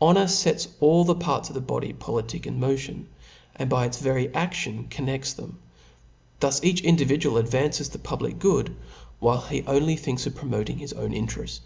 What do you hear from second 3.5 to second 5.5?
and by its very a&bn con nods'